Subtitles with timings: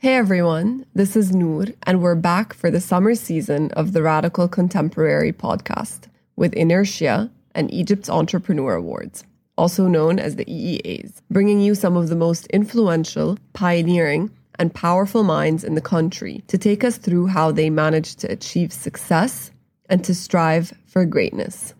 [0.00, 4.46] Hey everyone, this is Nour, and we're back for the summer season of the Radical
[4.46, 6.02] Contemporary podcast
[6.36, 9.24] with Inertia and Egypt's Entrepreneur Awards,
[9.56, 15.24] also known as the EEAs, bringing you some of the most influential, pioneering, and powerful
[15.24, 19.50] minds in the country to take us through how they managed to achieve success
[19.90, 21.74] and to strive for greatness.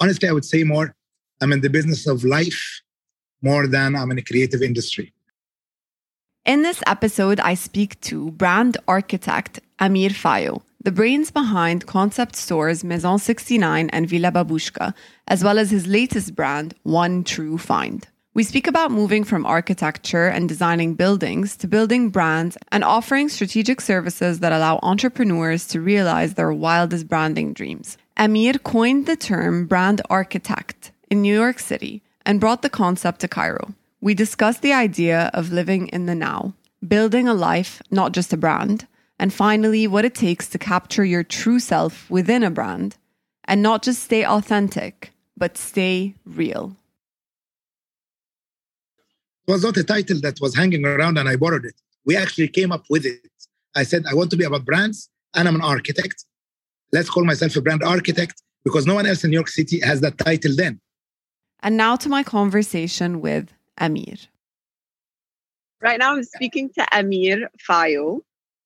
[0.00, 0.92] Honestly, I would say more
[1.40, 2.82] I'm in the business of life
[3.42, 5.12] more than I'm in a creative industry.
[6.44, 12.82] In this episode, I speak to brand architect Amir Fayo, the brains behind concept stores
[12.82, 14.92] Maison 69 and Villa Baboushka,
[15.28, 18.08] as well as his latest brand, One True Find.
[18.34, 23.80] We speak about moving from architecture and designing buildings to building brands and offering strategic
[23.80, 27.96] services that allow entrepreneurs to realize their wildest branding dreams.
[28.16, 33.28] Amir coined the term brand architect in New York City and brought the concept to
[33.28, 33.74] Cairo.
[34.02, 36.54] We discuss the idea of living in the now,
[36.86, 41.22] building a life, not just a brand, and finally, what it takes to capture your
[41.22, 42.96] true self within a brand
[43.44, 46.74] and not just stay authentic, but stay real.
[49.46, 51.76] It was not a title that was hanging around and I borrowed it.
[52.04, 53.20] We actually came up with it.
[53.76, 56.24] I said, I want to be about brands and I'm an architect.
[56.90, 60.00] Let's call myself a brand architect because no one else in New York City has
[60.00, 60.80] that title then.
[61.60, 64.16] And now to my conversation with Amir.
[65.80, 68.20] Right now, I'm speaking to Amir Fayo.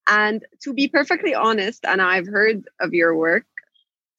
[0.06, 3.46] And to be perfectly honest, and I've heard of your work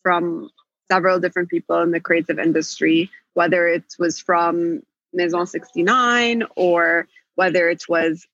[0.02, 0.50] from
[0.92, 4.82] several different people in the creative industry, whether it was from
[5.14, 8.28] Maison 69 or whether it was,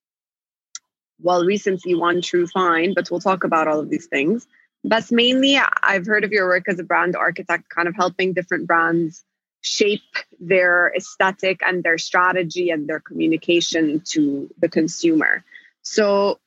[1.21, 4.47] well, recently One True Find, but we'll talk about all of these things.
[4.83, 8.67] But mainly, I've heard of your work as a brand architect, kind of helping different
[8.67, 9.23] brands
[9.63, 10.01] shape
[10.39, 15.43] their aesthetic and their strategy and their communication to the consumer.
[15.81, 16.39] So,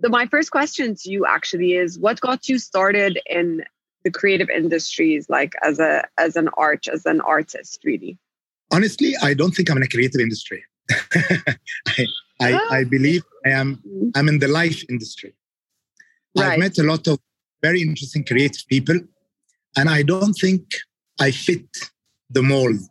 [0.00, 3.64] the, my first question to you actually is what got you started in
[4.04, 8.18] the creative industries like as a as an art as an artist really
[8.72, 12.06] honestly i don't think i'm in a creative industry I,
[12.40, 12.68] I, oh.
[12.72, 14.08] I, believe i am mm-hmm.
[14.16, 15.34] i'm in the life industry
[16.36, 16.54] right.
[16.54, 17.20] i've met a lot of
[17.62, 18.98] very interesting creative people
[19.76, 20.64] and i don't think
[21.20, 21.68] i fit
[22.32, 22.88] the mold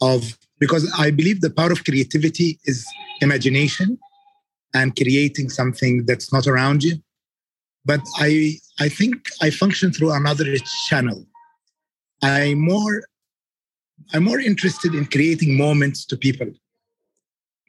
[0.00, 2.86] of because I believe the power of creativity is
[3.20, 3.98] imagination
[4.74, 6.96] and creating something that's not around you.
[7.84, 10.46] But I I think I function through another
[10.88, 11.26] channel.
[12.22, 13.02] I'm more
[14.12, 16.50] I'm more interested in creating moments to people.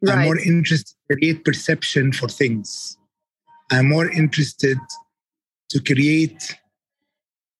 [0.01, 0.17] Right.
[0.17, 2.97] I'm more interested to create perception for things.
[3.71, 4.77] I'm more interested
[5.69, 6.57] to create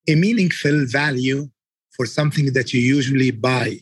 [0.07, 1.50] a meaningful value
[1.97, 3.79] for something that you usually buy.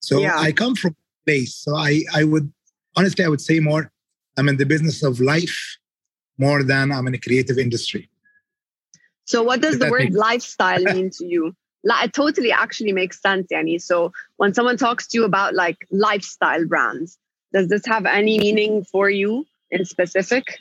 [0.00, 0.38] So yeah.
[0.38, 1.54] I come from a place.
[1.54, 2.50] So I, I would
[2.96, 3.92] honestly, I would say more,
[4.36, 5.76] I'm in the business of life
[6.38, 8.08] more than I'm in a creative industry.
[9.26, 11.54] So what does, does the word lifestyle mean to you?
[11.86, 13.78] It totally actually makes sense, Yanni.
[13.78, 17.18] So when someone talks to you about like lifestyle brands,
[17.52, 20.60] does this have any meaning for you in specific?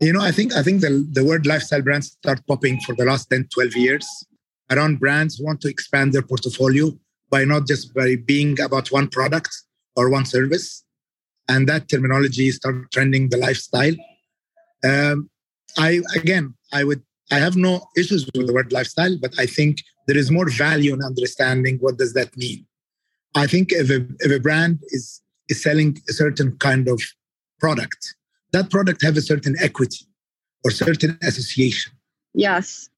[0.00, 3.04] You know, I think I think the, the word lifestyle brands start popping for the
[3.04, 4.26] last 10, 12 years
[4.70, 6.90] around brands want to expand their portfolio
[7.30, 9.50] by not just by being about one product
[9.96, 10.84] or one service.
[11.48, 13.94] And that terminology started trending the lifestyle.
[14.84, 15.30] Um,
[15.78, 19.78] I again, I would, I have no issues with the word lifestyle, but I think
[20.06, 22.66] there is more value in understanding what does that mean.
[23.34, 27.00] I think if a, if a brand is is selling a certain kind of
[27.60, 28.14] product,
[28.52, 30.06] that product have a certain equity
[30.64, 31.92] or certain association.
[32.34, 32.88] Yes.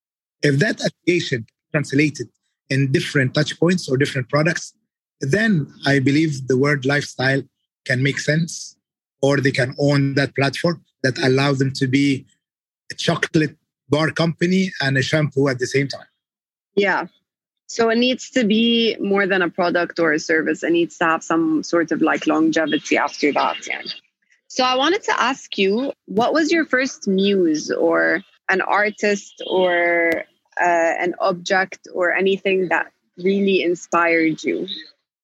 [0.43, 2.29] If that association translated
[2.71, 4.75] in different touch points or different products,
[5.21, 7.43] then I believe the word lifestyle
[7.87, 8.77] can make sense
[9.23, 12.27] or they can own that platform that allows them to be
[12.91, 13.57] a chocolate
[13.89, 16.07] bar company and a shampoo at the same time.
[16.77, 17.07] Yeah.
[17.67, 20.63] So it needs to be more than a product or a service.
[20.63, 23.67] It needs to have some sort of like longevity after that.
[23.67, 23.83] Yeah.
[24.49, 30.25] So I wanted to ask you, what was your first muse or an artist or
[30.61, 34.67] uh, an object or anything that really inspired you?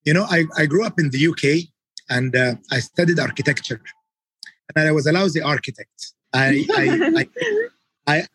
[0.05, 1.69] You know, I, I grew up in the UK
[2.09, 3.81] and uh, I studied architecture.
[4.77, 6.13] And I was a lousy architect.
[6.33, 6.85] I, I,
[7.17, 7.27] I,
[8.07, 8.27] I,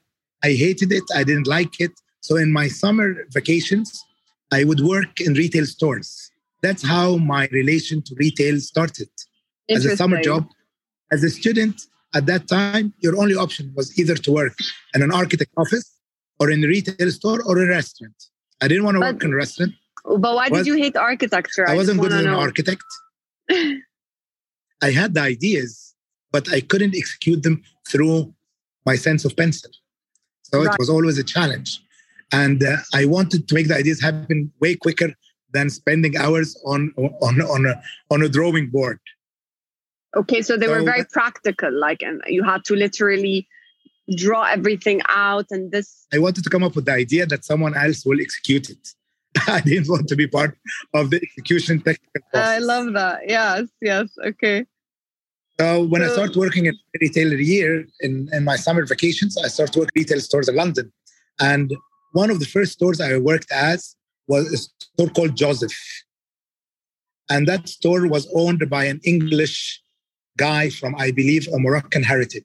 [0.44, 1.04] I hated it.
[1.16, 1.92] I didn't like it.
[2.22, 4.06] So in my summer vacations,
[4.51, 6.31] I would work in retail stores.
[6.62, 9.10] That's how my relation to retail started.
[9.69, 10.48] As a summer job,
[11.12, 11.84] as a student
[12.16, 14.57] at that time, your only option was either to work
[14.96, 15.99] in an architect office
[16.39, 18.15] or in a retail store or a restaurant.
[18.62, 19.74] I didn't want to but, work in a restaurant.
[20.06, 21.68] But why did you hate architecture?
[21.68, 22.83] I, I wasn't good as an architect.
[24.81, 25.94] I had the ideas,
[26.31, 28.33] but I couldn't execute them through
[28.86, 29.71] my sense of pencil.
[30.44, 30.74] So right.
[30.74, 31.81] it was always a challenge.
[32.31, 35.13] And uh, I wanted to make the ideas happen way quicker
[35.51, 37.81] than spending hours on on on a,
[38.12, 39.00] on a drawing board.
[40.15, 43.47] Okay, so they so, were very practical, like, and you had to literally
[44.15, 45.45] draw everything out.
[45.51, 48.69] And this, I wanted to come up with the idea that someone else will execute
[48.69, 48.89] it.
[49.47, 50.57] I didn't want to be part
[50.94, 52.21] of the execution technical.
[52.31, 52.50] Process.
[52.50, 53.21] I love that.
[53.27, 54.09] Yes, yes.
[54.25, 54.65] Okay.
[55.59, 59.50] So when so, I started working at retailer year in, in my summer vacations, I
[59.50, 60.91] started working retail stores in London.
[61.39, 61.75] And
[62.13, 63.95] one of the first stores I worked as
[64.27, 65.77] was a store called Joseph.
[67.29, 69.81] And that store was owned by an English
[70.38, 72.44] guy from, I believe, a Moroccan heritage.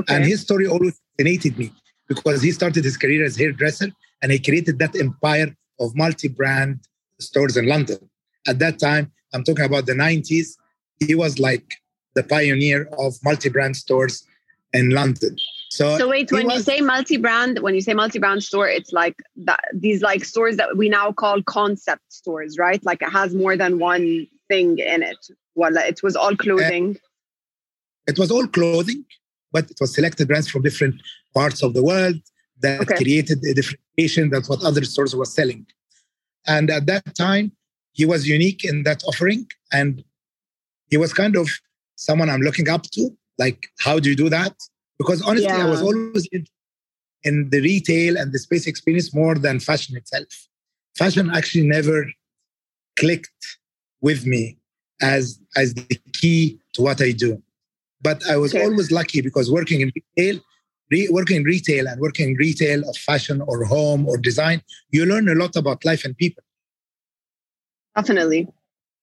[0.00, 0.14] Okay.
[0.14, 1.72] And his story always fascinated me
[2.08, 3.88] because he started his career as hairdresser
[4.22, 6.80] and he created that empire of multi-brand
[7.18, 7.98] stores in London.
[8.46, 10.56] At that time, I'm talking about the 90s,
[10.98, 11.76] he was like
[12.14, 14.26] the pioneer of multi-brand stores
[14.72, 15.36] in London.
[15.70, 19.16] So, so wait, when was, you say multi-brand, when you say multi-brand store, it's like
[19.44, 22.84] that, these like stores that we now call concept stores, right?
[22.84, 25.18] Like it has more than one thing in it.
[25.54, 26.96] Well, it was all clothing.
[26.96, 27.06] Uh,
[28.08, 29.04] it was all clothing,
[29.52, 31.00] but it was selected brands from different
[31.34, 32.16] parts of the world
[32.62, 32.96] that okay.
[32.96, 35.66] created a differentiation than what other stores were selling.
[36.46, 37.52] And at that time,
[37.92, 40.04] he was unique in that offering, and
[40.88, 41.48] he was kind of
[41.96, 43.10] someone I'm looking up to.
[43.38, 44.54] Like, how do you do that?
[44.98, 45.66] Because honestly, yeah.
[45.66, 46.46] I was always in,
[47.24, 50.48] in the retail and the space experience more than fashion itself.
[50.96, 52.06] Fashion actually never
[52.98, 53.58] clicked
[54.00, 54.58] with me
[55.00, 57.42] as as the key to what I do.
[58.02, 58.64] But I was okay.
[58.64, 60.40] always lucky because working in retail,
[60.90, 65.04] re- working in retail and working in retail of fashion or home or design, you
[65.06, 66.42] learn a lot about life and people.
[67.96, 68.48] Definitely.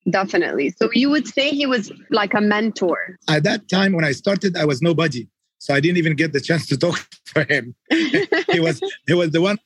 [0.10, 0.70] Definitely.
[0.72, 3.18] So you would say he was like a mentor.
[3.28, 5.28] At that time when I started, I was nobody.
[5.60, 7.76] So I didn't even get the chance to talk for him.
[7.90, 9.58] he was he was the one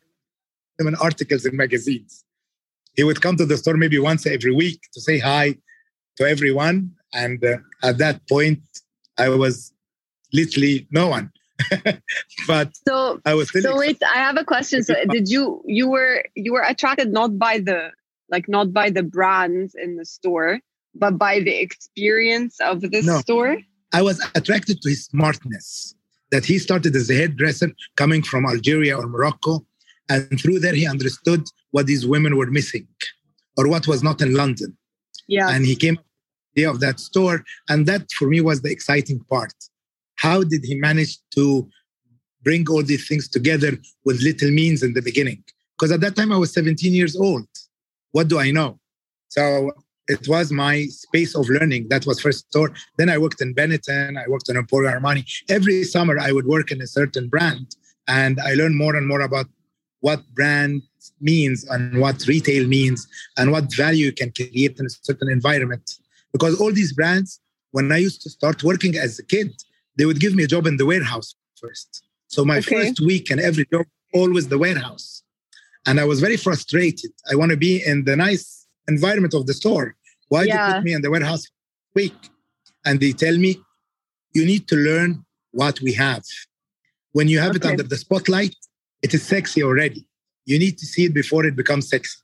[0.79, 2.25] in articles in magazines.
[2.95, 5.55] He would come to the store maybe once every week to say hi
[6.17, 6.91] to everyone.
[7.13, 8.61] And uh, at that point,
[9.17, 9.73] I was
[10.33, 11.31] literally no one.
[12.47, 14.01] but so I was so wait.
[14.03, 14.83] I have a question.
[14.83, 17.91] So did you you were you were attracted not by the
[18.29, 20.59] like not by the brands in the store,
[20.95, 23.19] but by the experience of the no.
[23.19, 23.57] store?
[23.93, 25.95] I was attracted to his smartness
[26.31, 29.65] that he started as a hairdresser coming from Algeria or Morocco.
[30.09, 32.87] And through there, he understood what these women were missing
[33.57, 34.77] or what was not in London.
[35.27, 35.49] Yeah.
[35.49, 35.99] And he came
[36.57, 37.43] of that store.
[37.69, 39.53] And that for me was the exciting part.
[40.17, 41.67] How did he manage to
[42.43, 45.43] bring all these things together with little means in the beginning?
[45.77, 47.47] Because at that time I was 17 years old.
[48.11, 48.79] What do I know?
[49.29, 49.71] So
[50.07, 51.87] it was my space of learning.
[51.89, 52.71] That was first store.
[52.97, 54.21] Then I worked in Benetton.
[54.21, 55.23] I worked in Emporio Armani.
[55.49, 57.75] Every summer I would work in a certain brand,
[58.07, 59.47] and I learned more and more about
[60.01, 60.81] what brand
[61.21, 63.07] means and what retail means
[63.37, 65.99] and what value you can create in a certain environment.
[66.33, 67.39] Because all these brands,
[67.71, 69.53] when I used to start working as a kid,
[69.97, 72.03] they would give me a job in the warehouse first.
[72.27, 72.75] So my okay.
[72.75, 75.23] first week and every job always the warehouse.
[75.85, 77.11] And I was very frustrated.
[77.31, 79.95] I want to be in the nice environment of the store.
[80.29, 80.53] Why yeah.
[80.53, 81.45] do you put me in the warehouse
[81.95, 82.13] week?
[82.85, 83.57] And they tell me,
[84.33, 86.23] you need to learn what we have.
[87.11, 87.67] When you have okay.
[87.67, 88.55] it under the spotlight,
[89.01, 90.05] it is sexy already.
[90.45, 92.17] You need to see it before it becomes sexy.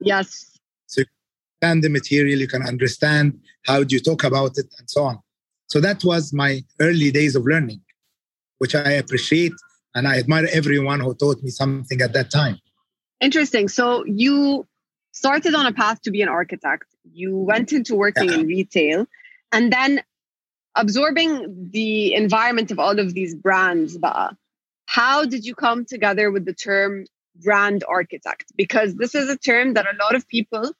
[0.00, 0.55] Yes.
[1.62, 5.18] Understand the material, you can understand how do you talk about it, and so on.
[5.68, 7.80] So that was my early days of learning,
[8.58, 9.52] which I appreciate
[9.94, 12.58] and I admire everyone who taught me something at that time.
[13.22, 13.68] Interesting.
[13.68, 14.66] So you
[15.12, 16.84] started on a path to be an architect.
[17.10, 18.34] You went into working yeah.
[18.34, 19.06] in retail
[19.50, 20.02] and then
[20.74, 23.96] absorbing the environment of all of these brands.
[24.84, 27.06] How did you come together with the term
[27.42, 28.52] brand architect?
[28.56, 30.72] Because this is a term that a lot of people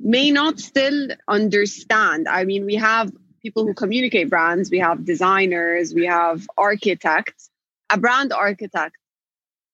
[0.00, 2.28] may not still understand.
[2.28, 3.12] I mean, we have
[3.42, 7.50] people who communicate brands, we have designers, we have architects.
[7.90, 8.96] A brand architect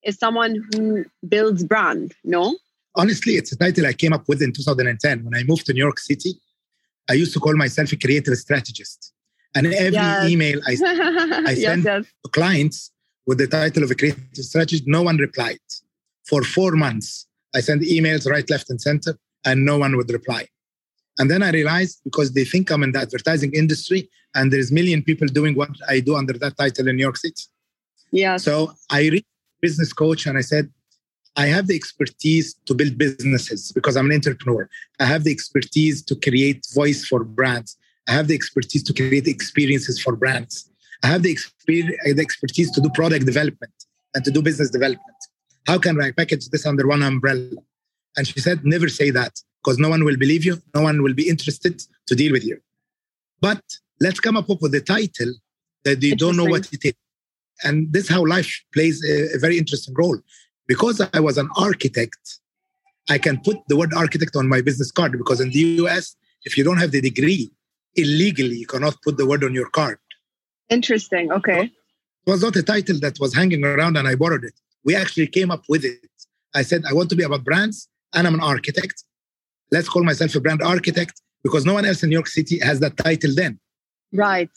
[0.02, 2.57] is someone who builds brand, no?
[2.97, 5.83] honestly, it's a title I came up with in 2010 when I moved to New
[5.83, 6.35] York City.
[7.09, 9.12] I used to call myself a creative strategist.
[9.54, 10.31] And every yes.
[10.31, 10.73] email I,
[11.47, 12.07] I sent yes, yes.
[12.25, 12.90] to clients
[13.26, 15.59] with the title of a creative strategist, no one replied.
[16.26, 20.46] For four months, I sent emails right, left, and center, and no one would reply.
[21.18, 25.02] And then I realized because they think I'm in the advertising industry and there's million
[25.02, 27.44] people doing what I do under that title in New York City.
[28.10, 28.36] Yeah.
[28.36, 29.26] So I reached
[29.60, 30.70] business coach and I said,
[31.36, 34.68] I have the expertise to build businesses because I'm an entrepreneur.
[35.00, 37.76] I have the expertise to create voice for brands.
[38.08, 40.70] I have the expertise to create experiences for brands.
[41.02, 43.72] I have the, experience, the expertise to do product development
[44.14, 45.16] and to do business development.
[45.66, 47.50] How can I package this under one umbrella?
[48.16, 50.61] And she said, never say that because no one will believe you.
[50.75, 52.61] No one will be interested to deal with you.
[53.40, 53.62] But
[54.00, 55.33] let's come up with a title
[55.85, 56.94] that you don't know what it is.
[57.62, 60.18] And this is how life plays a, a very interesting role.
[60.66, 62.40] Because I was an architect,
[63.09, 66.56] I can put the word architect on my business card because in the US, if
[66.56, 67.50] you don't have the degree,
[67.97, 69.99] illegally you cannot put the word on your card.
[70.71, 71.30] Interesting.
[71.30, 71.64] Okay.
[71.64, 74.54] It was not a title that was hanging around and I borrowed it.
[74.85, 76.00] We actually came up with it.
[76.54, 79.04] I said, I want to be about brands and I'm an architect.
[79.71, 82.80] Let's call myself a brand architect because no one else in New York City has
[82.80, 83.59] that title then.
[84.12, 84.50] Right.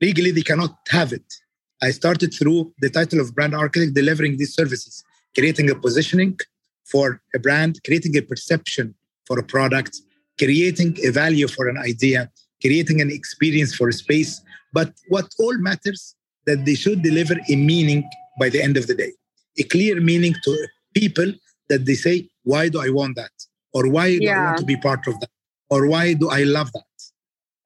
[0.00, 1.34] Legally, they cannot have it.
[1.82, 5.02] I started through the title of brand architect, delivering these services,
[5.34, 6.38] creating a positioning
[6.84, 8.94] for a brand, creating a perception
[9.26, 9.96] for a product,
[10.38, 12.30] creating a value for an idea,
[12.60, 14.42] creating an experience for a space.
[14.72, 16.14] But what all matters
[16.46, 19.12] that they should deliver a meaning by the end of the day,
[19.58, 21.32] a clear meaning to people
[21.70, 23.32] that they say, why do I want that?
[23.72, 24.18] Or why yeah.
[24.20, 25.30] do I want to be part of that?
[25.70, 26.84] Or why do I love that?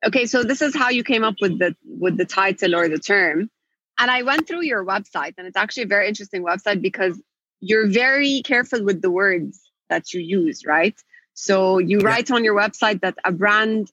[0.06, 2.98] Okay, so this is how you came up with the with the title or the
[2.98, 3.50] term.
[3.98, 7.20] And I went through your website, and it's actually a very interesting website because
[7.60, 10.96] you're very careful with the words that you use, right?
[11.32, 12.06] So you yeah.
[12.06, 13.90] write on your website that a brand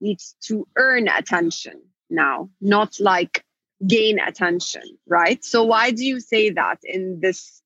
[0.00, 1.80] needs to earn attention
[2.10, 3.44] now, not like
[3.86, 5.42] gain attention, right?
[5.44, 7.62] So why do you say that in this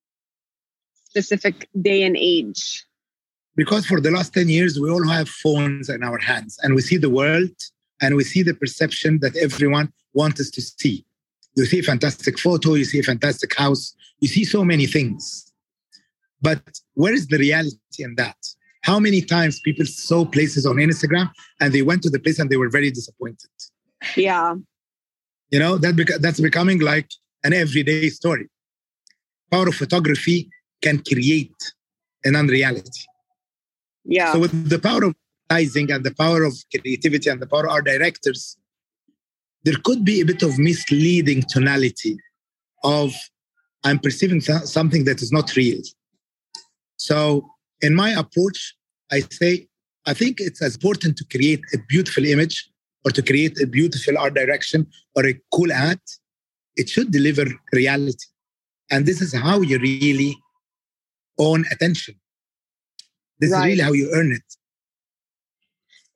[1.19, 2.85] specific day and age?
[3.57, 6.81] Because for the last 10 years, we all have phones in our hands and we
[6.81, 7.51] see the world
[8.01, 11.05] and we see the perception that everyone wants us to see.
[11.57, 15.53] You see a fantastic photo, you see a fantastic house, you see so many things.
[16.41, 16.63] But
[16.95, 18.37] where is the reality in that?
[18.83, 21.29] How many times people saw places on Instagram
[21.61, 23.51] and they went to the place and they were very disappointed?
[24.17, 24.55] Yeah.
[25.51, 27.11] You know, that beca- that's becoming like
[27.43, 28.49] an everyday story.
[29.51, 30.49] Power of photography
[30.83, 31.73] can create
[32.25, 33.03] an unreality.
[34.05, 34.33] Yeah.
[34.33, 35.15] So with the power of
[35.51, 38.57] advertising and the power of creativity and the power of our directors,
[39.65, 42.17] there could be a bit of misleading tonality
[42.85, 43.13] of
[43.85, 45.81] I'm perceiving th- something that is not real.
[46.97, 47.49] So
[47.81, 48.75] in my approach,
[49.11, 49.69] I say,
[50.07, 52.69] I think it's as important to create a beautiful image
[53.05, 56.01] or to create a beautiful art direction or a cool ad.
[56.77, 58.27] It should deliver reality.
[58.91, 60.37] And this is how you really
[61.39, 62.15] own attention.
[63.39, 63.59] This right.
[63.59, 64.43] is really how you earn it.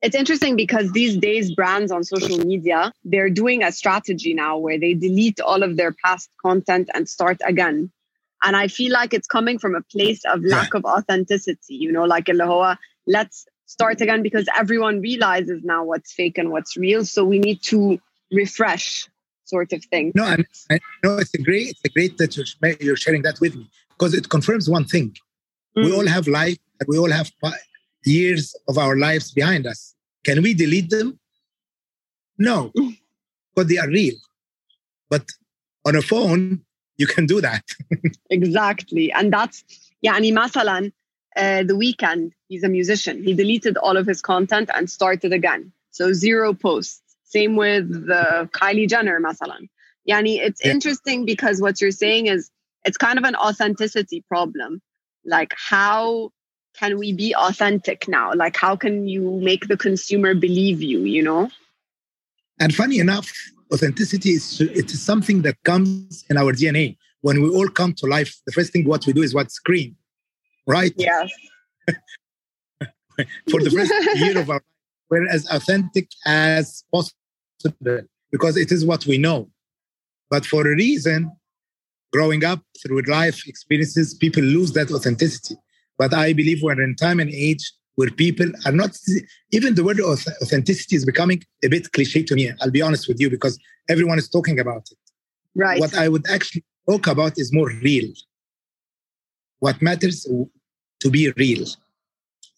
[0.03, 4.79] It's interesting because these days brands on social media, they're doing a strategy now where
[4.79, 7.93] they delete all of their past content and start again.
[8.43, 10.79] And I feel like it's coming from a place of lack yeah.
[10.79, 12.77] of authenticity, you know, like Ilahoa,
[13.07, 17.05] let's start again because everyone realizes now what's fake and what's real.
[17.05, 18.01] So we need to
[18.33, 19.09] refresh
[19.45, 20.11] sort of thing.
[20.17, 22.47] No, I, know it's a great, it's a great that you're,
[22.81, 25.15] you're sharing that with me because it confirms one thing.
[25.77, 25.85] Mm.
[25.85, 25.97] we hmm.
[25.97, 27.31] all have life and we all have
[28.05, 29.95] years of our lives behind us.
[30.25, 31.19] Can we delete them?
[32.39, 32.73] No.
[32.77, 32.91] Hmm.
[33.55, 34.15] Because they are real.
[35.09, 35.25] But
[35.87, 36.63] on a phone
[36.97, 37.65] you can do that.
[38.31, 39.13] Exactly.
[39.13, 39.65] And that's
[40.03, 40.93] yeah yani masalan
[41.37, 43.23] uh, the Weeknd he's a musician.
[43.23, 45.73] He deleted all of his content and started again.
[45.91, 47.03] So zero posts.
[47.25, 49.69] Same with uh, kylie jenner masalan
[50.09, 50.73] yani it's yeah.
[50.73, 52.51] interesting because what you're saying is
[52.85, 54.81] it's kind of an authenticity problem.
[55.25, 56.31] Like, how
[56.79, 58.33] can we be authentic now?
[58.35, 61.51] Like, how can you make the consumer believe you, you know?
[62.59, 63.33] And funny enough,
[63.73, 66.97] authenticity is it is something that comes in our DNA.
[67.21, 69.97] When we all come to life, the first thing what we do is what scream,
[70.67, 70.93] right?
[70.97, 71.31] Yes.
[73.51, 74.63] For the first year of our life,
[75.11, 77.19] we're as authentic as possible
[78.33, 79.51] because it is what we know.
[80.31, 81.31] But for a reason,
[82.13, 85.57] growing up through life experiences, people lose that authenticity.
[85.99, 88.97] But I believe we're in time and age where people are not
[89.51, 93.21] even the word authenticity is becoming a bit cliche to me i'll be honest with
[93.21, 94.99] you because everyone is talking about it.
[95.55, 95.81] Right.
[95.81, 98.11] What i would actually talk about is more real.
[99.59, 100.27] What matters
[101.03, 101.67] to be real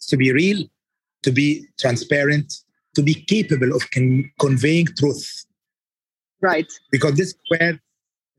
[0.09, 0.65] to be real
[1.23, 2.53] to be transparent
[2.95, 5.47] to be capable of con- conveying truth.
[6.41, 6.71] Right.
[6.91, 7.81] Because this is where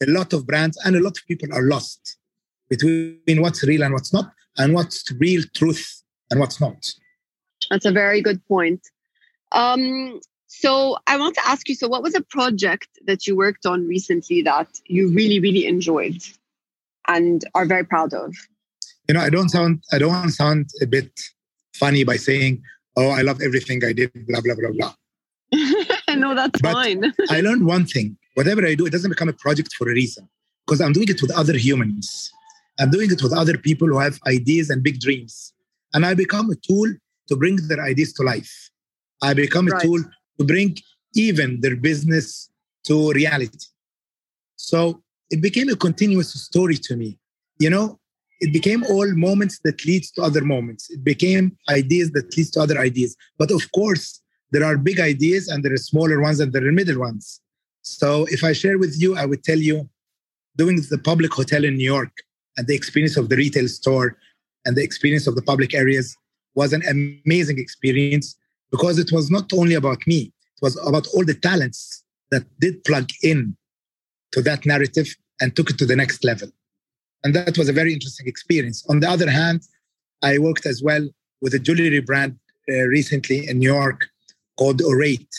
[0.08, 2.18] a lot of brands and a lot of people are lost
[2.70, 6.94] between what's real and what's not and what's real truth and what's not.
[7.70, 8.82] That's a very good point.
[9.52, 13.66] Um, so I want to ask you so, what was a project that you worked
[13.66, 16.22] on recently that you really, really enjoyed
[17.08, 18.34] and are very proud of?
[19.08, 21.12] You know, I don't sound, I don't want to sound a bit
[21.76, 22.64] funny by saying,
[22.96, 24.94] oh, I love everything I did, blah, blah, blah, blah.
[26.16, 27.14] no, that's but fine.
[27.30, 28.18] I learned one thing.
[28.36, 30.30] Whatever I do, it doesn't become a project for a reason
[30.66, 32.32] because I'm doing it with other humans.
[32.80, 35.54] I'm doing it with other people who have ideas and big dreams.
[35.94, 36.94] And I become a tool
[37.30, 38.70] to bring their ideas to life.
[39.22, 40.04] I become a tool
[40.38, 40.78] to bring
[41.16, 42.50] even their business
[42.88, 43.58] to reality.
[44.58, 47.18] So it became a continuous story to me.
[47.60, 48.00] You know,
[48.42, 50.90] it became all moments that leads to other moments.
[50.90, 53.16] It became ideas that leads to other ideas.
[53.38, 56.72] But of course, there are big ideas and there are smaller ones and there are
[56.72, 57.42] middle ones.
[57.86, 59.88] So if I share with you, I would tell you
[60.58, 62.12] doing the public hotel in New York
[62.58, 64.18] and the experience of the retail store
[64.66, 66.18] and the experience of the public areas
[66.56, 68.36] was an amazing experience
[68.72, 72.84] because it was not only about me, it was about all the talents that did
[72.86, 73.56] plug in
[74.32, 76.50] to that narrative and took it to the next level.
[77.24, 78.84] And that was a very interesting experience.
[78.90, 79.62] On the other hand,
[80.24, 81.08] I worked as well
[81.40, 84.08] with a jewelry brand uh, recently in New York
[84.58, 85.36] called Orate.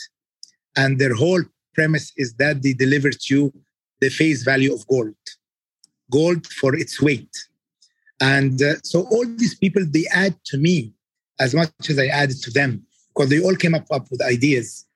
[0.77, 1.43] And their whole
[1.77, 3.53] premise is that they deliver to you
[4.01, 5.15] the face value of gold,
[6.11, 7.35] gold for its weight.
[8.21, 10.93] And uh, so all these people, they add to me
[11.39, 14.87] as much as I added to them because they all came up, up with ideas.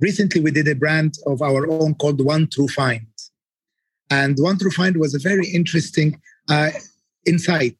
[0.00, 3.06] Recently, we did a brand of our own called One True Find.
[4.10, 6.70] And One True Find was a very interesting uh,
[7.26, 7.78] insight.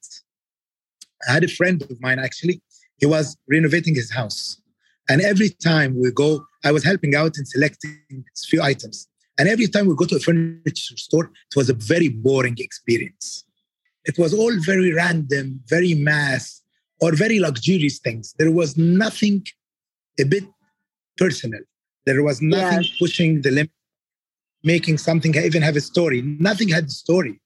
[1.29, 2.63] I had a friend of mine actually,
[2.99, 4.61] he was renovating his house.
[5.09, 9.07] And every time we go, I was helping out in selecting a few items.
[9.39, 13.45] And every time we go to a furniture store, it was a very boring experience.
[14.05, 16.63] It was all very random, very mass,
[17.01, 18.35] or very luxurious things.
[18.39, 19.45] There was nothing
[20.19, 20.45] a bit
[21.17, 21.61] personal.
[22.07, 22.99] There was nothing yes.
[22.99, 23.71] pushing the limit,
[24.63, 26.23] making something even have a story.
[26.23, 27.41] Nothing had a story.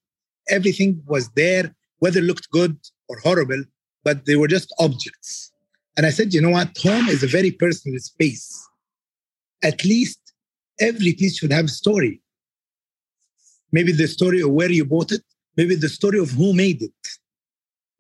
[0.49, 2.77] Everything was there, whether it looked good
[3.09, 3.63] or horrible,
[4.05, 5.53] but they were just objects.
[5.97, 6.77] And I said, you know what?
[6.79, 8.68] Home is a very personal space.
[9.63, 10.21] At least
[10.81, 12.23] every piece should have a story.
[13.73, 15.23] Maybe the story of where you bought it,
[15.57, 16.93] maybe the story of who made it.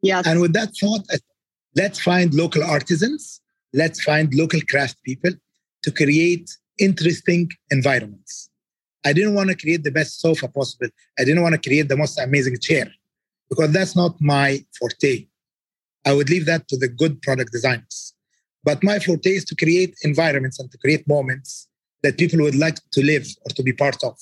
[0.02, 0.22] Yeah.
[0.24, 1.06] And with that thought,
[1.76, 3.40] let's find local artisans,
[3.74, 5.32] let's find local craft people
[5.82, 8.50] to create interesting environments.
[9.04, 10.88] I didn't want to create the best sofa possible.
[11.18, 12.88] I didn't want to create the most amazing chair
[13.48, 15.26] because that's not my forte.
[16.06, 18.14] I would leave that to the good product designers.
[18.68, 21.68] But my forte is to create environments and to create moments
[22.02, 24.14] that people would like to live or to be part of.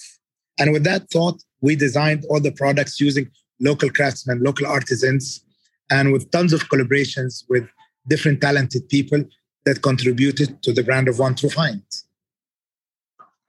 [0.57, 3.29] And with that thought, we designed all the products using
[3.61, 5.45] local craftsmen, local artisans,
[5.91, 7.67] and with tons of collaborations with
[8.07, 9.25] different talented people
[9.65, 11.83] that contributed to the brand of One True Find.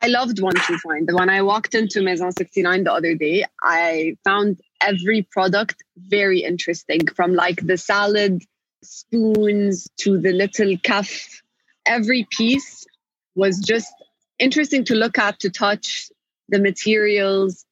[0.02, 1.08] I loved One True Find.
[1.14, 7.06] When I walked into Maison 69 the other day, I found every product very interesting
[7.16, 8.42] from like the salad
[8.87, 11.43] spoons to the little cuff.
[11.87, 12.87] Every piece
[13.35, 13.93] was just
[14.39, 16.11] interesting to look at, to touch
[16.49, 17.65] the materials.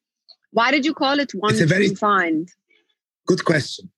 [0.53, 2.49] Why did you call it one it's a very find?
[3.27, 3.91] Good question.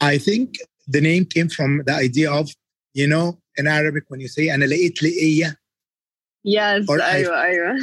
[0.00, 2.50] I think the name came from the idea of,
[2.92, 5.56] you know, in Arabic when you say أنا لقيت لقية.
[6.44, 7.78] Yes, أيوة, أيوة.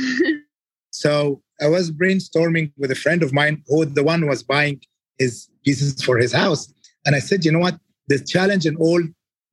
[0.92, 4.82] so I was brainstorming with a friend of mine who the one was buying
[5.18, 6.72] his pieces for his house.
[7.06, 7.80] And I said, you know what?
[8.09, 9.03] The challenge in all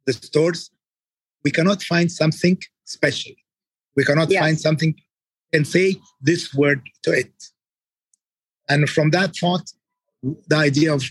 [0.05, 0.69] the stores,
[1.43, 3.33] we cannot find something special.
[3.95, 4.41] We cannot yes.
[4.41, 4.95] find something
[5.51, 7.31] and say this word to it.
[8.69, 9.71] And from that thought,
[10.47, 11.03] the idea of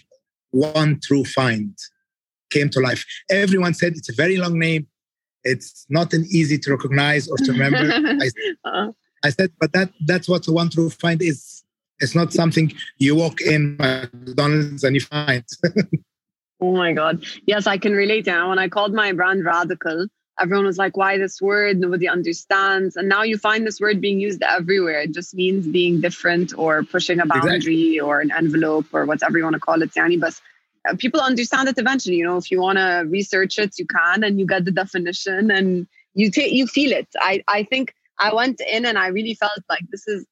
[0.51, 1.77] one true find
[2.51, 3.05] came to life.
[3.31, 4.87] Everyone said it's a very long name.
[5.45, 7.79] It's not an easy to recognize or to remember.
[8.23, 8.27] I,
[8.65, 8.93] uh-huh.
[9.25, 11.65] I said, but that that's what one true find is.
[12.01, 15.45] It's not something you walk in McDonald's and you find.
[16.63, 17.25] oh my God.
[17.47, 18.27] Yes, I can relate.
[18.27, 20.07] Now, when I called my brand Radical,
[20.39, 21.79] everyone was like, why this word?
[21.79, 22.97] Nobody understands.
[22.97, 25.01] And now you find this word being used everywhere.
[25.01, 28.01] It just means being different or pushing a boundary exactly.
[28.01, 30.21] or an envelope or whatever you want to call it, Yani.
[30.21, 30.41] But
[30.89, 32.17] uh, people understand it eventually.
[32.17, 35.51] You know, if you want to research it, you can and you get the definition
[35.51, 37.09] and you take you feel it.
[37.17, 40.25] I, I think I went in and I really felt like this is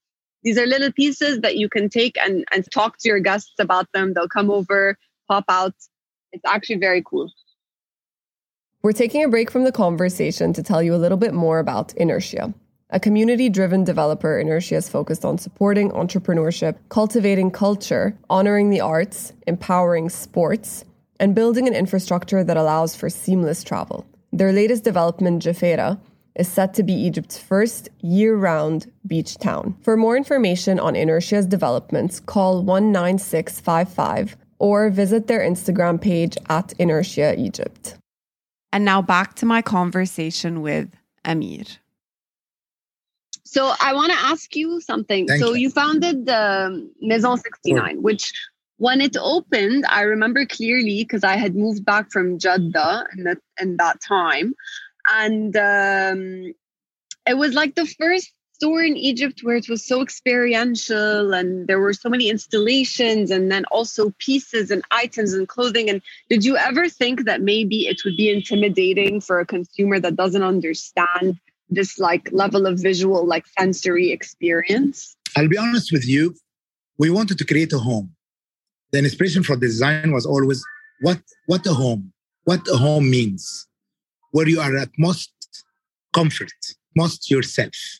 [0.43, 3.87] these are little pieces that you can take and, and talk to your guests about
[3.93, 4.14] them.
[4.14, 4.97] They'll come over,
[5.29, 5.75] pop out.
[6.33, 7.31] It's actually very cool.
[8.83, 11.93] We're taking a break from the conversation to tell you a little bit more about
[11.95, 12.55] Inertia.
[12.93, 19.33] A community driven developer, Inertia is focused on supporting entrepreneurship, cultivating culture, honoring the arts,
[19.47, 20.85] empowering sports,
[21.21, 24.07] and building an infrastructure that allows for seamless travel.
[24.33, 26.01] Their latest development, Jefaira,
[26.35, 29.77] is set to be Egypt's first year round beach town.
[29.83, 37.35] For more information on Inertia's developments, call 19655 or visit their Instagram page at Inertia
[37.37, 37.96] Egypt.
[38.73, 40.94] And now back to my conversation with
[41.25, 41.64] Amir.
[43.44, 45.27] So I want to ask you something.
[45.27, 45.62] Thank so you.
[45.62, 48.33] you, founded the Maison 69, which
[48.77, 53.38] when it opened, I remember clearly because I had moved back from Jeddah in that,
[53.61, 54.55] in that time.
[55.12, 56.55] And um,
[57.27, 61.81] it was like the first store in Egypt where it was so experiential and there
[61.81, 65.88] were so many installations and then also pieces and items and clothing.
[65.88, 70.14] And did you ever think that maybe it would be intimidating for a consumer that
[70.14, 75.16] doesn't understand this like level of visual, like sensory experience?
[75.37, 76.35] I'll be honest with you.
[76.99, 78.14] We wanted to create a home.
[78.92, 80.62] The inspiration for the design was always
[81.01, 82.12] what what a home,
[82.44, 83.66] what a home means,
[84.33, 85.33] where you are at most
[86.12, 86.61] comfort,
[86.94, 87.99] most yourself.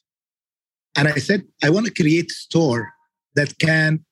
[0.96, 2.92] And I said, I want to create a store
[3.35, 4.05] that can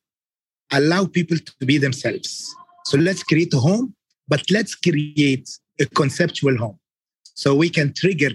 [0.71, 2.55] allow people to be themselves.
[2.85, 3.95] So let's create a home,
[4.29, 5.49] but let's create
[5.81, 6.79] a conceptual home
[7.35, 8.31] so we can trigger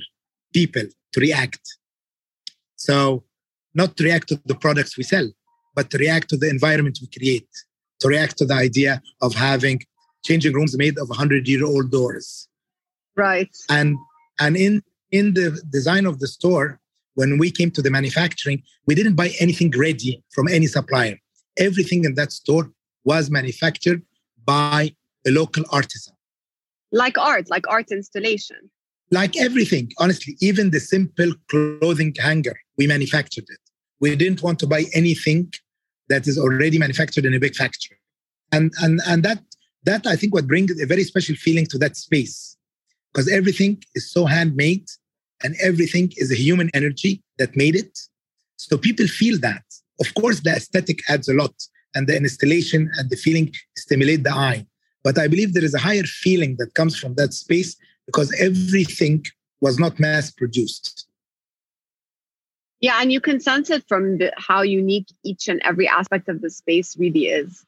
[0.53, 1.61] people to react.
[2.75, 3.23] So,
[3.73, 5.29] not to react to the products we sell,
[5.75, 7.49] but to react to the environment we create,
[7.99, 9.81] to react to the idea of having
[10.23, 12.47] changing rooms made of 100 year old doors.
[13.15, 13.49] Right.
[13.69, 13.97] And,
[14.39, 16.79] and in, in the design of the store,
[17.15, 21.17] when we came to the manufacturing, we didn't buy anything ready from any supplier.
[21.57, 22.71] Everything in that store
[23.03, 24.01] was manufactured
[24.45, 24.93] by
[25.25, 26.13] a local artisan.
[26.91, 28.69] Like art, like art installation.
[29.11, 33.59] Like everything, honestly, even the simple clothing hanger, we manufactured it.
[33.99, 35.53] We didn't want to buy anything
[36.09, 37.97] that is already manufactured in a big factory.
[38.51, 39.39] And, and, and that,
[39.83, 42.57] that I think would bring a very special feeling to that space
[43.11, 44.87] because everything is so handmade
[45.43, 47.99] and everything is a human energy that made it.
[48.57, 49.63] So people feel that.
[49.99, 51.53] Of course, the aesthetic adds a lot,
[51.95, 54.65] and the installation and the feeling stimulate the eye.
[55.03, 57.75] But I believe there is a higher feeling that comes from that space
[58.05, 59.25] because everything
[59.61, 61.07] was not mass produced.
[62.79, 66.41] Yeah, and you can sense it from the, how unique each and every aspect of
[66.41, 67.65] the space really is.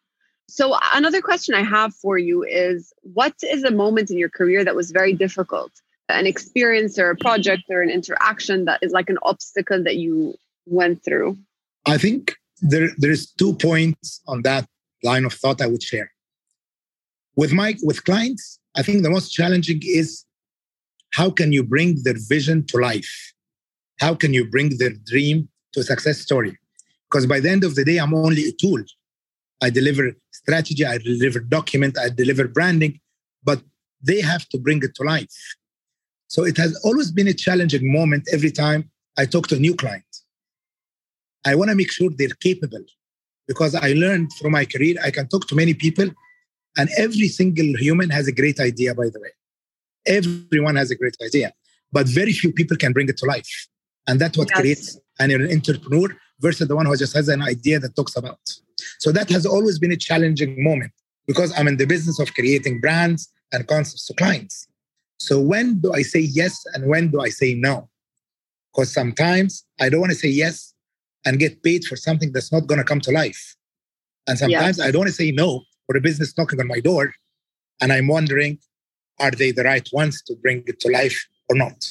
[0.49, 4.63] So, another question I have for you is what is a moment in your career
[4.65, 5.71] that was very difficult?
[6.09, 10.35] An experience or a project or an interaction that is like an obstacle that you
[10.65, 11.37] went through?
[11.85, 14.67] I think there, there is two points on that
[15.03, 16.11] line of thought I would share.
[17.35, 20.25] With my with clients, I think the most challenging is
[21.13, 23.33] how can you bring their vision to life?
[23.99, 26.57] How can you bring their dream to a success story?
[27.09, 28.83] Because by the end of the day, I'm only a tool.
[29.61, 32.99] I deliver strategy, I deliver document, I deliver branding,
[33.43, 33.61] but
[34.01, 35.29] they have to bring it to life.
[36.27, 39.75] So it has always been a challenging moment every time I talk to a new
[39.75, 40.03] client.
[41.45, 42.83] I want to make sure they're capable
[43.47, 46.09] because I learned from my career, I can talk to many people,
[46.77, 49.29] and every single human has a great idea, by the way.
[50.07, 51.53] Everyone has a great idea,
[51.91, 53.67] but very few people can bring it to life.
[54.07, 54.59] And that's what yes.
[54.59, 58.39] creates an entrepreneur versus the one who just has an idea that talks about.
[58.99, 60.91] So that has always been a challenging moment
[61.27, 64.67] because I'm in the business of creating brands and concepts to clients.
[65.17, 67.89] So when do I say yes and when do I say no?
[68.73, 70.73] Because sometimes I don't want to say yes
[71.25, 73.56] and get paid for something that's not going to come to life.
[74.28, 74.80] And sometimes.
[74.80, 77.13] I don't want to say no for a business knocking on my door
[77.82, 78.60] and I'm wondering,
[79.19, 81.86] are they the right ones to bring it to life or not?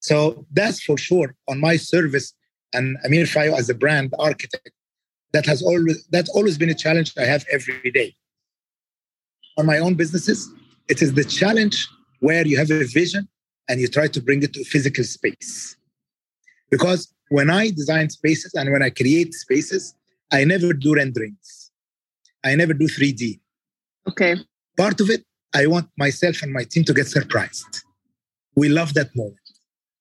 [0.00, 2.32] So that's for sure on my service
[2.72, 4.70] and Amir Fayo as a brand architect.
[5.32, 8.14] That has always that's always been a challenge I have every day.
[9.58, 10.50] On my own businesses,
[10.88, 11.86] it is the challenge
[12.20, 13.28] where you have a vision
[13.68, 15.76] and you try to bring it to physical space.
[16.70, 19.94] Because when I design spaces and when I create spaces,
[20.32, 21.70] I never do renderings.
[22.44, 23.40] I never do 3D.
[24.08, 24.36] Okay.
[24.76, 27.84] Part of it, I want myself and my team to get surprised.
[28.54, 29.36] We love that moment.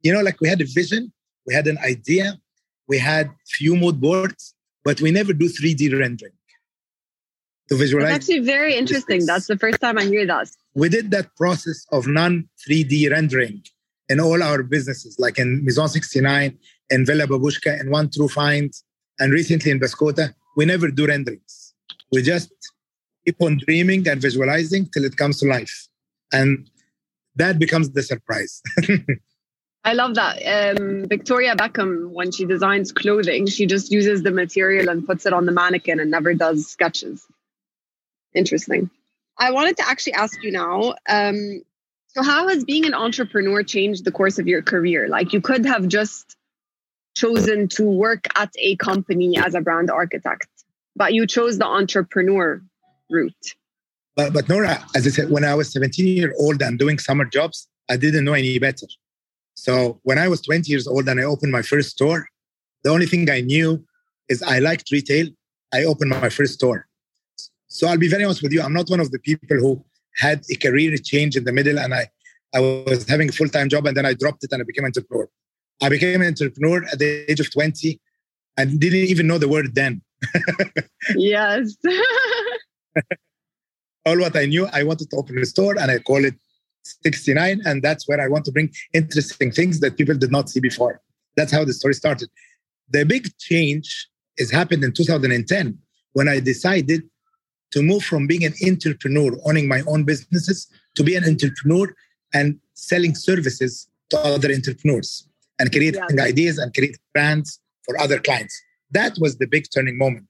[0.01, 1.11] You know, like we had a vision,
[1.45, 2.39] we had an idea,
[2.87, 4.53] we had few mood boards,
[4.83, 6.36] but we never do 3D rendering
[7.69, 8.09] to visualize.
[8.09, 9.25] That's actually very interesting.
[9.25, 10.49] That's the first time I hear that.
[10.73, 13.63] We did that process of non 3D rendering
[14.09, 16.57] in all our businesses, like in Maison 69,
[16.89, 18.73] in Villa Baboushka, in One True Find,
[19.19, 20.33] and recently in Bascota.
[20.55, 21.73] We never do renderings.
[22.11, 22.51] We just
[23.25, 25.87] keep on dreaming and visualizing till it comes to life.
[26.31, 26.69] And
[27.35, 28.61] that becomes the surprise.
[29.83, 30.37] I love that.
[30.43, 35.33] Um, Victoria Beckham, when she designs clothing, she just uses the material and puts it
[35.33, 37.25] on the mannequin and never does sketches.
[38.37, 38.89] Interesting.
[39.37, 40.95] I wanted to actually ask you now.
[41.09, 41.63] Um,
[42.07, 45.07] so, how has being an entrepreneur changed the course of your career?
[45.07, 46.35] Like, you could have just
[47.15, 50.47] chosen to work at a company as a brand architect,
[50.95, 52.61] but you chose the entrepreneur
[53.09, 53.55] route.
[54.15, 57.25] But, but Nora, as I said, when I was 17 years old and doing summer
[57.25, 58.87] jobs, I didn't know any better.
[59.53, 62.27] So when I was 20 years old and I opened my first store,
[62.83, 63.83] The only thing I knew
[64.29, 65.27] is I liked retail.
[65.73, 66.87] I opened my first store.
[67.67, 68.61] So I'll be very honest with you.
[68.61, 69.83] I'm not one of the people who
[70.15, 72.07] had a career change in the middle and I,
[72.53, 74.89] I was having a full-time job and then I dropped it and I became an
[74.89, 75.29] entrepreneur.
[75.81, 77.99] I became an entrepreneur at the age of 20
[78.57, 80.01] and didn't even know the word then.
[81.15, 81.75] yes.
[84.05, 86.33] All what I knew, I wanted to open a store and I call it
[87.03, 87.61] 69.
[87.65, 91.01] And that's where I want to bring interesting things that people did not see before.
[91.35, 92.29] That's how the story started.
[92.89, 94.07] The big change
[94.39, 95.77] has happened in 2010
[96.13, 97.03] when I decided
[97.71, 101.93] to move from being an entrepreneur, owning my own businesses, to be an entrepreneur
[102.33, 105.27] and selling services to other entrepreneurs
[105.59, 106.23] and creating yeah.
[106.23, 108.59] ideas and creating brands for other clients.
[108.91, 110.29] That was the big turning moment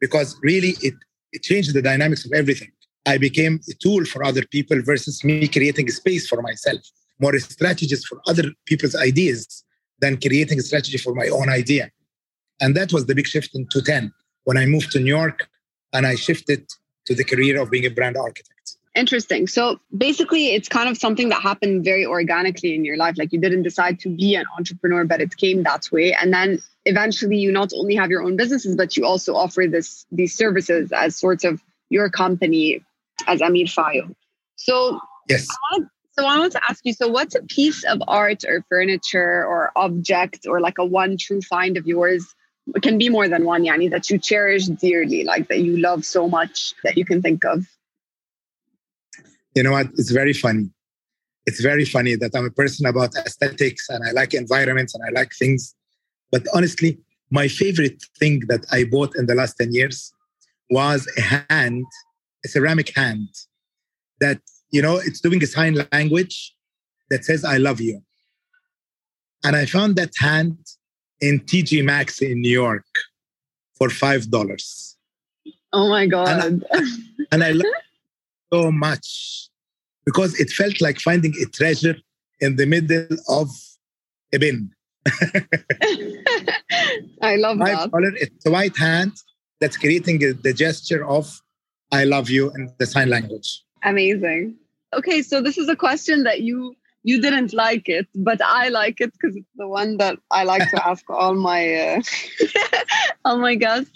[0.00, 0.94] because really it,
[1.32, 2.70] it changed the dynamics of everything.
[3.06, 6.80] I became a tool for other people versus me creating a space for myself,
[7.18, 9.64] more strategies for other people's ideas
[10.00, 11.90] than creating a strategy for my own idea.
[12.60, 14.12] And that was the big shift in 2010
[14.44, 15.48] when I moved to New York
[15.92, 16.68] and I shifted
[17.06, 18.76] to the career of being a brand architect.
[18.94, 19.46] Interesting.
[19.46, 23.16] So basically, it's kind of something that happened very organically in your life.
[23.16, 26.12] Like you didn't decide to be an entrepreneur, but it came that way.
[26.12, 30.04] And then eventually, you not only have your own businesses, but you also offer this
[30.12, 32.84] these services as sorts of your company
[33.26, 34.14] as Amir Fayo.
[34.56, 35.46] So yes.
[35.50, 36.92] I wanted, so I want to ask you.
[36.92, 41.40] So, what's a piece of art or furniture or object or like a one true
[41.40, 42.34] find of yours
[42.82, 46.28] can be more than one yani that you cherish dearly like that you love so
[46.28, 47.66] much that you can think of.
[49.54, 49.88] You know what?
[49.98, 50.70] It's very funny.
[51.44, 55.10] It's very funny that i'm a person about aesthetics and i like environments and i
[55.10, 55.74] like things.
[56.30, 56.98] But honestly
[57.30, 60.12] my favorite thing that i bought in the last 10 years
[60.70, 61.20] was a
[61.52, 61.84] hand
[62.44, 63.28] a ceramic hand
[64.20, 66.54] that you know it's doing a sign language
[67.10, 68.00] that says i love you.
[69.44, 70.58] And i found that hand
[71.22, 72.84] in TJ Maxx in New York
[73.76, 74.98] for five dollars.
[75.72, 76.44] Oh my god!
[76.44, 76.80] And I,
[77.32, 77.68] and I loved
[78.52, 79.48] so much
[80.04, 81.96] because it felt like finding a treasure
[82.40, 83.48] in the middle of
[84.34, 84.70] a bin.
[87.22, 88.14] I love five that.
[88.20, 89.12] It's a white hand
[89.60, 91.40] that's creating the gesture of
[91.92, 93.62] "I love you" in the sign language.
[93.84, 94.56] Amazing.
[94.92, 99.00] Okay, so this is a question that you you didn't like it, but I like
[99.00, 102.02] it because it's the one that I like to ask all my uh,
[103.24, 103.90] all my guests.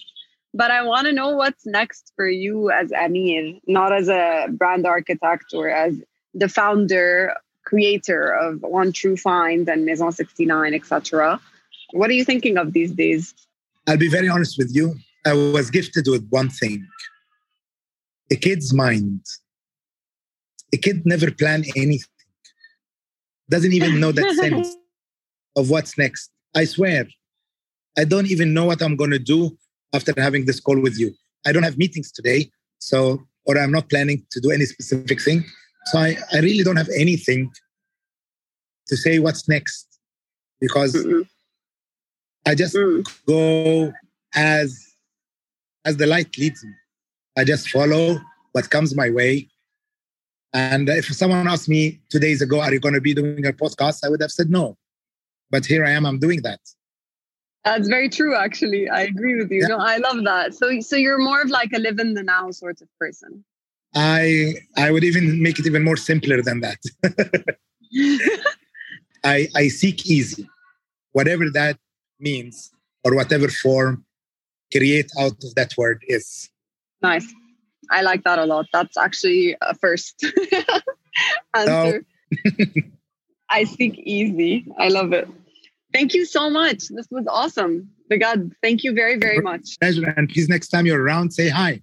[0.54, 4.86] But I want to know what's next for you as Amir, not as a brand
[4.86, 5.94] architect or as
[6.32, 11.40] the founder, creator of One True Find and Maison 69, etc.
[11.92, 13.34] What are you thinking of these days?
[13.86, 14.94] I'll be very honest with you.
[15.26, 16.86] I was gifted with one thing
[18.30, 19.20] a kid's mind.
[20.72, 22.15] A kid never plan anything
[23.50, 24.76] doesn't even know that sense
[25.56, 26.30] of what's next.
[26.54, 27.06] I swear,
[27.98, 29.56] I don't even know what I'm going to do
[29.94, 31.12] after having this call with you.
[31.46, 35.44] I don't have meetings today, so or I'm not planning to do any specific thing.
[35.86, 37.50] So I, I really don't have anything
[38.88, 39.98] to say what's next
[40.60, 41.22] because mm-hmm.
[42.46, 43.06] I just mm.
[43.26, 43.92] go
[44.34, 44.96] as
[45.84, 46.72] as the light leads me.
[47.38, 48.18] I just follow
[48.52, 49.48] what comes my way
[50.56, 53.52] and if someone asked me two days ago, are you going to be doing a
[53.52, 54.00] podcast?
[54.02, 54.78] I would have said no.
[55.50, 56.60] But here I am, I'm doing that.
[57.62, 58.88] That's very true, actually.
[58.88, 59.60] I agree with you.
[59.60, 59.68] Yeah.
[59.74, 60.54] No, I love that.
[60.54, 63.44] So, so you're more of like a live in the now sort of person.
[63.94, 66.78] I I would even make it even more simpler than that.
[69.24, 70.48] I I seek easy,
[71.12, 71.76] whatever that
[72.18, 72.70] means
[73.04, 74.04] or whatever form
[74.72, 76.50] create out of that word is.
[77.02, 77.26] Nice.
[77.90, 78.66] I like that a lot.
[78.72, 80.24] That's actually a first
[81.54, 82.04] answer.
[82.46, 82.56] Oh.
[83.48, 84.66] I speak easy.
[84.78, 85.28] I love it.
[85.92, 86.88] Thank you so much.
[86.88, 87.90] This was awesome.
[88.20, 89.78] God, thank you very, very much.
[89.80, 90.12] Pleasure.
[90.16, 91.82] And please, next time you're around, say hi.